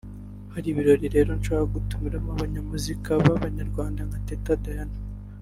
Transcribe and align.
Hari 0.53 0.67
ibirori 0.69 1.07
rero 1.15 1.29
nshaka 1.39 1.65
gutumiramo 1.75 2.29
abanyamuziki 2.35 3.11
b’abanyarwanda 3.27 3.99
nka 4.07 4.19
Teta 4.27 4.53
Diana 4.63 4.97